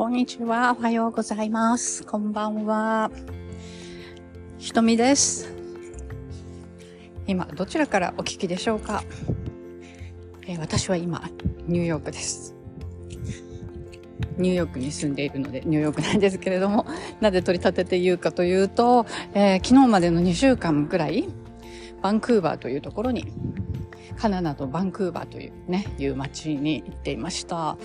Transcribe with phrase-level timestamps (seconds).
[0.00, 0.74] こんにちは。
[0.78, 2.04] おはようございます。
[2.04, 3.10] こんばんは。
[4.56, 5.52] ひとみです。
[7.26, 9.04] 今、どちらからお聞きでしょうか、
[10.46, 11.28] えー私は今、
[11.66, 12.54] ニューヨークです。
[14.38, 16.86] ニューヨークに住んでいるので、ニューヨークなんですけれども、
[17.20, 19.04] なぜ取り立てて言うかというと、
[19.34, 21.28] えー昨日までの2週間くらい、
[22.00, 23.26] バンクーバーというところに、
[24.16, 27.76] カナダのバンクーバーというね、いう街に行っていました。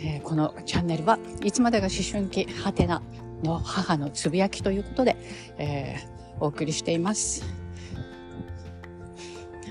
[0.00, 3.02] えーこのチャンネルはいつまでが思春期ハテナ
[3.42, 5.16] の母のつぶやきということで、
[5.58, 7.44] えーお送りしています。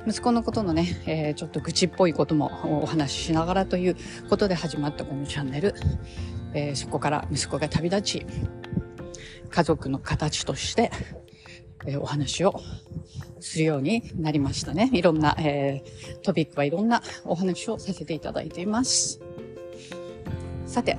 [0.06, 3.96] 息子のことのね、えーちょっと愚痴っぽいこともお話ししながらという
[4.30, 5.74] ことで始まったこのチャンネル。
[6.54, 8.26] えーそこから息子が旅立ち、
[9.50, 10.92] 家族の形として、
[11.86, 12.60] えーお話を
[13.40, 14.90] するようになりましたね。
[14.92, 15.84] いろんな、え
[16.22, 19.22] トピックはいろんなお話をさせていただいています。
[20.78, 20.96] さて、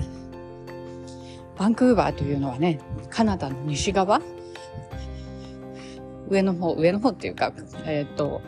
[1.56, 4.20] バンクーバーというのはね、カナダの西側？
[6.28, 7.52] 上の方、上の方っていうか、
[7.86, 8.42] えっ、と、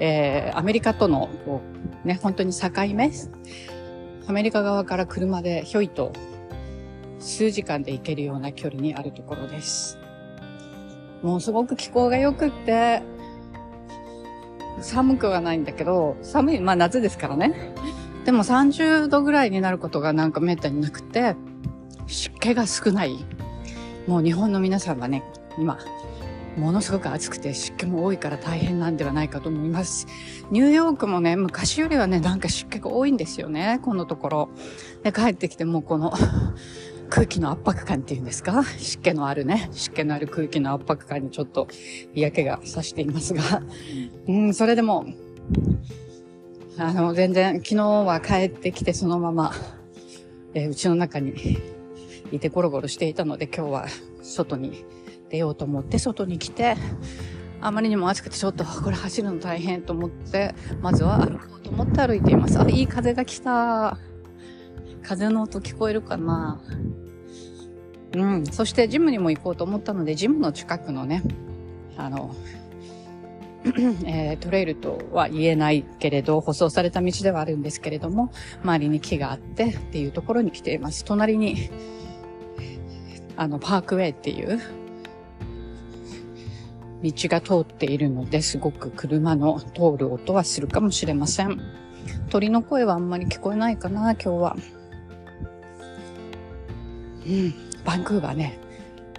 [0.00, 1.60] えーアメリカとの、こ
[2.04, 3.12] う、ね、本当に境目？
[4.26, 6.12] アメリカ側から車でひょいと
[7.20, 9.96] 数時間で行けるような距離にあるところです。
[11.22, 13.00] もうすごく気候が良くって、
[14.80, 17.54] 寒くはないんだけど、寒い、まあ夏ですからね。
[18.30, 21.34] でも30度ぐらいになることがなんかめったになくて、
[22.06, 23.18] 湿気が少ない。
[24.06, 25.24] もう日本の皆さんはね、
[25.58, 25.80] 今、
[26.56, 30.06] ものすごく暑くて湿気も多いから大変なんではないかと思います。
[30.52, 34.48] ニューヨークもね、昔よりはね、なんか湿気が多いんですよね、このところ。
[35.02, 36.12] で、帰ってきてもうこの
[37.10, 38.62] 空気の圧迫感っていうんですか？
[38.78, 41.66] 湿気のあるね、湿気のある空気の圧迫感にちょっと
[42.14, 43.42] 嫌気がさしていますが、
[44.28, 45.04] うん、それでも、
[46.82, 49.52] あの、全然、昨日は帰ってきてそのまま、
[50.54, 51.58] えーうちの中に
[52.32, 53.86] いてゴロゴロしていたので、今日は
[54.22, 54.86] 外に
[55.28, 56.76] 出ようと思って外に来て、
[57.60, 62.58] あまりにも暑くてちょっとこれ走るの大変と思って、まずは歩こうと思って歩いています。
[62.58, 63.98] あ、いい風が来た。
[65.02, 66.62] 風の音聞こえるかな
[68.14, 68.46] うん。
[68.46, 71.22] そしてジムにも行こうと思ったので、ジムの近くのね、
[71.98, 72.34] あの、
[74.06, 78.32] えートレイルとは言えないけれど、舗装された道ではあるんですけれども、
[78.62, 81.04] 周りに木があってっていうところに来ています。
[81.04, 81.70] 隣に、
[83.36, 84.60] あの、パークウェイっていう、
[87.02, 91.60] 道が通っているので、すごく車の通る音はするかもしれません。
[92.30, 94.56] 鳥の声はあんまり聞こえないかな、今日は。
[97.26, 97.54] うん、
[97.84, 98.58] バンクーバーね。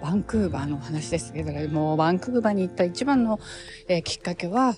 [0.02, 3.38] バンクーバーの話ですけど、もうバンクーバーに行った一番の、
[3.86, 4.74] えーきっかけは、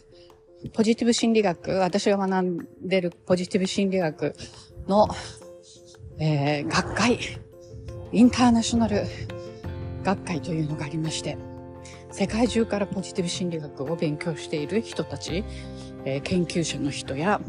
[0.75, 4.35] ポジティブ心理学、私が学んでるポジティブ心理学
[4.87, 5.09] の、
[6.19, 7.19] えー学会、
[8.13, 9.07] インターナショナル
[10.05, 11.39] 学会というのがありまして、
[12.13, 15.43] 世界中からポジティブ心理学を勉強している人たち、
[16.05, 17.41] えー研究者の人や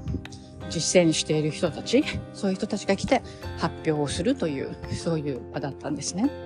[0.70, 3.22] 実践している人たち、そういう人たちが来て
[3.58, 6.45] 発表をするという、そういう場だったんですね。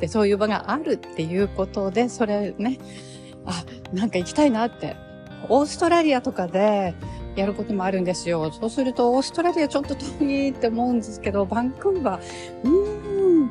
[0.00, 2.78] で、そういう場があるっていうことで、それね、
[3.46, 4.96] あ、なんか行きたいなって、
[5.48, 6.94] オーストラリアとかで
[7.36, 8.50] やることもあるんですよ。
[8.52, 12.22] そうすると、オーストラリアちょっと遠いって思うんですけど、バンクーバー、
[12.64, 13.50] うーん、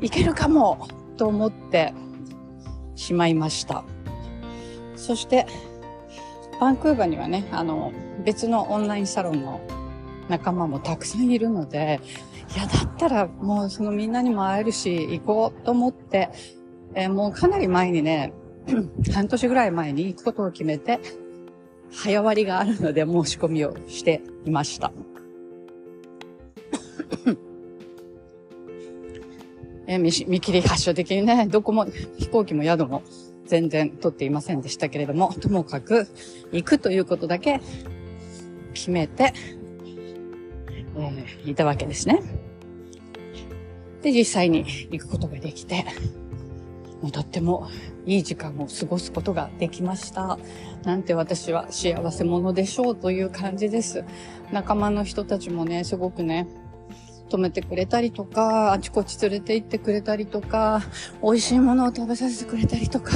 [0.00, 1.94] 行けるかも、と思って
[2.94, 3.84] しまいました。
[4.96, 5.46] そして、
[6.60, 7.92] バンクーバーにはね、あの、
[8.24, 9.60] 別のオンラインサロンの
[10.28, 12.00] 仲間もたくさんいるので、
[12.54, 16.30] いや、だったらもうそのみんなにも会えるし、行こうと思って、
[16.94, 18.32] えーもうかなり前にね、
[19.12, 21.00] 半年ぐらい前に行くことを決めて、
[21.92, 24.92] 早割りがあるので申し込みをしていました。
[29.86, 31.86] えー見見切り発車的にね、どこも
[32.16, 33.02] 飛行機も宿も
[33.46, 36.06] 全然取っていませんでしたけれども、ともかく
[36.52, 37.60] 行くということだけ
[38.72, 39.32] 決めて、
[40.96, 42.22] えーいたわけですね。
[44.02, 45.84] で、実際に行くことができて、
[47.02, 47.68] もうとっても
[48.06, 50.38] いい時間を過ごすことができました。
[50.84, 54.04] なんて私は幸せ者でしょうという感じです。
[54.52, 56.46] 仲間の人たちもね、すごくね、
[57.28, 60.82] 止めてくれたりとか、あちこち連れて行ってくれたりとか、
[61.22, 63.12] 美味しいものを食べさせてくれたりとか、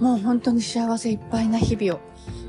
[0.00, 2.00] もう本当に幸せいっぱいな日々を、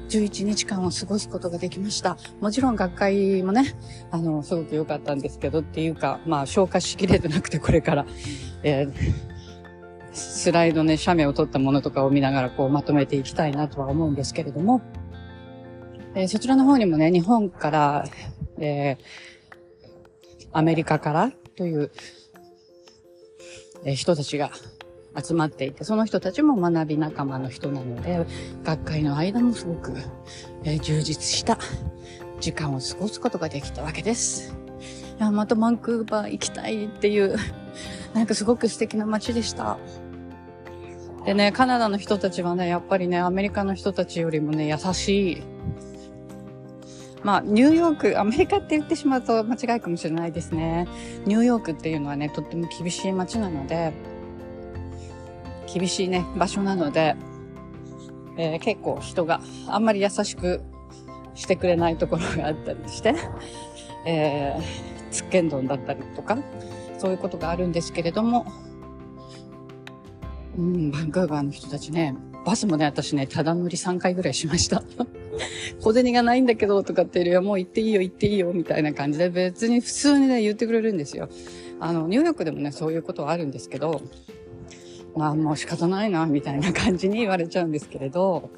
[0.07, 2.17] 11日間を過ごすことができました。
[2.39, 3.75] もちろん学会もね、
[4.11, 8.05] あの、すごく良かったんですけどっていうか、まあ消化しきれてなくてこれから、
[8.63, 8.93] えー
[10.13, 14.81] スライドね、写メを撮ったものとかを見ながらこうまとめていきたいなとは思うんですけれども、
[16.15, 18.05] えーそちらの方にもね、日本から、
[18.57, 19.27] えー
[20.53, 21.91] アメリカからという、
[23.83, 24.49] えー、人たちが
[25.21, 28.25] 集まっていて、その人たちも学び仲間の人なので、
[28.63, 29.93] 学会の間もすごく、
[30.63, 31.57] えー、充実した
[32.39, 34.55] 時間を過ごすことができたわけです。
[35.19, 37.35] いや、またバンクーバー行きたいっていう、
[38.13, 39.77] なんかすごく素敵な街でした。
[41.25, 45.43] でね、カナダの人たちはね、やっぱりね、アメリカの人たちよりもね、優しい。
[47.23, 50.87] まあ、ニューヨーク、アメリカって言ってしまうと間違いかもしれないですね。
[51.25, 53.91] ニューヨークっていうのはね、とっても厳しい街なので、
[55.77, 57.15] 厳しいね、場所なので、
[58.35, 60.61] えー、結構人があんまり優しく
[61.35, 63.13] してくれないところがあったりして、
[64.07, 66.39] えー、つっけんどんだったりとか、
[66.97, 68.51] そういうことがあるんですけれども、
[70.57, 74.83] うん、バンクーバーの人たちね、バスもね、私ね、ただ乗り3回ぐらいしました。
[75.81, 81.29] 小銭がないんだけど、とかっていうよりはもう行っていいよ、行っていいよ、みたいな感じで別に普通にね、言ってくれるんですよ。
[81.79, 84.01] あの、ニューヨークでもね、そういうことはあるんですけど、
[85.17, 88.51] まあもう仕方ないな、みたいな感じに言われちゃうんですけれど、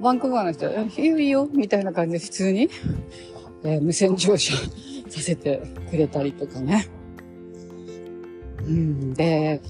[0.00, 2.70] バンクーバーの人は、いいよいいよ、みたいな感じで普通に、
[3.62, 4.54] えー、無線乗車
[5.08, 6.88] させてくれたりとかね。
[8.66, 9.60] うん、で、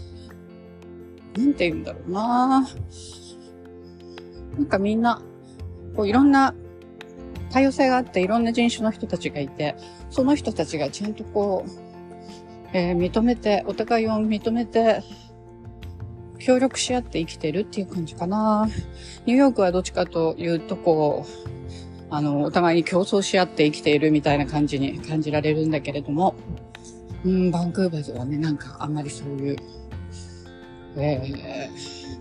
[1.36, 2.68] なんて言うんだろうな
[4.56, 5.20] なんかみんな、
[5.94, 6.54] こういろんな
[7.50, 9.76] 多様性があっていろんな人種の人たちがいて、
[10.10, 11.70] その人たちがちゃんとこう、
[12.72, 15.02] えー、認めて、お互いを認めて、
[16.38, 18.69] 協力し合って生きてるっていう感じかな。
[19.27, 21.56] ニューヨークはどっちかというと、こう、
[22.11, 26.35] あの、お互いに競争し合って生きているみたいな感じに感じられるんだけれども、
[27.25, 29.56] うん、バンクーバーではね、なんかあんまりそういう、
[30.97, 31.69] え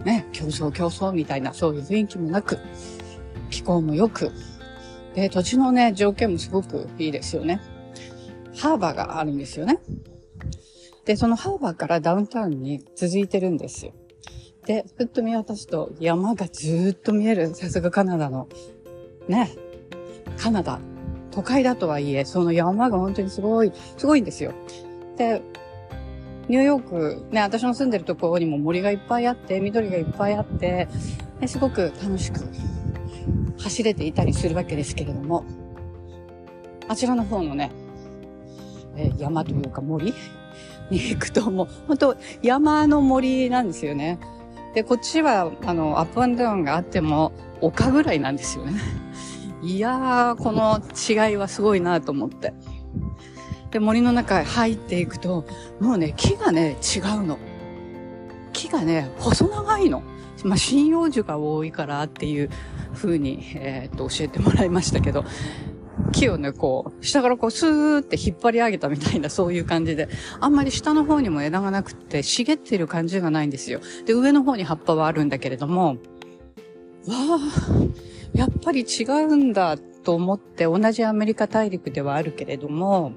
[0.01, 2.57] ー、ね、競争競争みたいなそういう雰囲気もなく、
[3.49, 4.31] 気候も良く、
[5.13, 7.61] で、土地のね、条件もすごくいいですよね。
[8.57, 9.79] ハーバーがあるんですよね。
[11.05, 13.93] で、そのハーバーからダウンタウンに続いてるんですよ。
[14.65, 17.53] で、ふっと見渡すと山がずっと見える。
[17.53, 18.47] さすがカナダの。
[19.27, 19.51] ね。
[20.37, 20.79] カナダ。
[21.31, 24.53] 都会だとはいえ、その山が本当にすごい、すごいんですよ。
[25.17, 25.41] で、
[26.47, 30.87] ニューヨーク、ね、私の住んでるところにも森がいっぱいあって、緑がいっぱいあって、
[31.39, 32.39] ねすごく楽しく
[33.61, 35.43] 走れていたりするわけですけれども、
[36.87, 37.71] あちらの方のね、
[38.95, 40.13] え山というか森
[40.89, 44.19] に行くともう、本当山の森なんですよね。
[44.75, 47.31] で、こっちは、あの、アップアンダウンがあっても、
[47.61, 48.81] 丘ぐらいなんですよね。
[49.63, 50.81] いやー、この
[51.29, 52.53] 違いはすごいなと思って。
[53.71, 55.45] で、森の中へ入っていくと、
[55.79, 57.39] もうね、木がね、違うの。
[58.51, 60.03] 木がね、細長いの。
[60.43, 62.49] まあ、針葉樹が多いからっていう
[62.93, 65.23] 風に、えー、っと、教えてもらいましたけど、
[66.11, 70.09] 木をね、こう、下からこう、スーって引っ張り上げたみたいな、そういう感じで、
[70.39, 73.79] あんまり下の方にも枝がなくて、茂ってる感じがないんですよ。
[74.05, 75.95] で、上の方に葉っぱはあるんだけれども、わ
[77.07, 77.39] あ、
[78.33, 83.13] やっぱり違うんだと思って、同じアメリカ大陸ではあるけれども、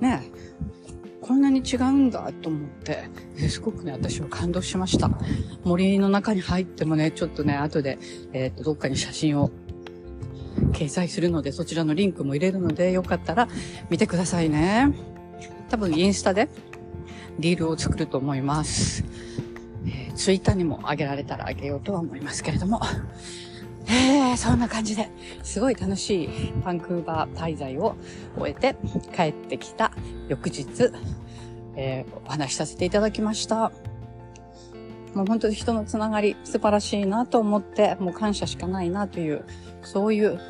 [0.00, 0.44] ねえ
[1.20, 3.08] こんなに違うんだと思って、
[3.48, 5.10] すごくね、私は感動しました。
[5.64, 7.98] 森の中に入ってもね、ちょっとね、後で、
[8.34, 9.50] えっ、ー、と、どっかに写真を
[10.74, 13.48] 掲載するので、そちらのリンクも入れるので、よかったら
[13.88, 14.92] 見てくださいね。
[15.70, 16.48] 多分インスタで
[17.38, 19.04] リールを作ると思います。
[19.86, 22.80] えー、ツイッターにも上げられたら上げようとは思いますけれども。
[23.86, 25.10] えー、そんな感じで、
[25.42, 26.28] すごい楽しい
[26.64, 27.96] バンクーバー滞在を
[28.38, 28.76] 終えて
[29.14, 29.92] 帰ってきた
[30.28, 30.90] 翌日、
[31.76, 33.72] えー、お話しさせていただきました。
[35.14, 39.44] もう本当に人のつながり素晴らしいなと思って、もう感謝しかないなという、
[39.82, 40.40] そういう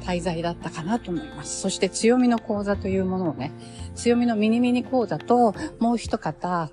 [0.00, 1.60] 滞在だったかなと思います。
[1.60, 3.52] そして強みの講座というものをね、
[3.94, 6.70] 強みのミニミニ講座と、もう一方、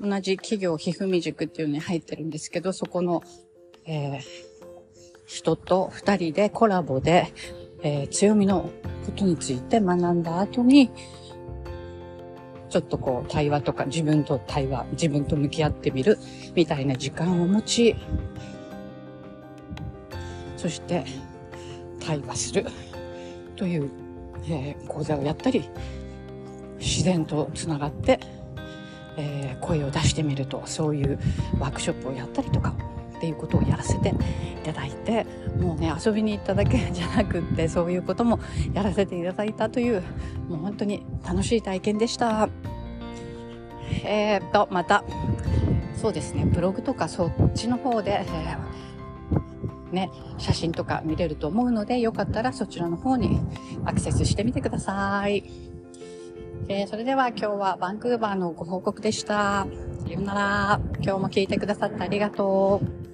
[0.00, 3.22] 同じ企業、ひふみ塾っていうのに入ってるんですけど、そこの、
[3.84, 4.20] えー、
[5.26, 7.32] 人と二人でコラボで、
[7.82, 8.70] えー、強みの
[9.06, 10.90] ことについて学んだ後に、
[12.72, 16.18] ちょっとこう対話とか自分と対話、自分と向き合ってみる
[16.54, 17.96] みたいな時間を持ち、
[20.56, 21.04] そして
[22.00, 22.64] 対話する。
[23.56, 23.90] という、
[24.48, 25.68] えー、講座をやったり、
[26.78, 28.18] 自然とつながって、
[29.18, 31.18] えー、声を出してみると、そういう
[31.58, 32.74] ワークショップをやったりとか、
[33.18, 34.12] っていうことをやらせてい
[34.64, 35.26] ただいて
[35.60, 38.40] もうね遊びに行っただけじゃなくってそういうことも
[38.72, 40.02] やらせていただいたという
[40.48, 42.48] もう本当に楽しい体験でした。
[44.04, 45.04] えー、っとまた
[45.94, 48.82] そうですねブログとかそっちの方で、えー
[49.92, 53.38] ね、写真とか見れると思うので、よかったらそちらの方に
[53.84, 55.44] アクセスしてみてください。
[56.68, 59.66] えー、それでは今日はバンクーバーのご報告でした。
[60.02, 60.80] さようなら。
[61.02, 63.11] 今日も聞いてくださってありがとう。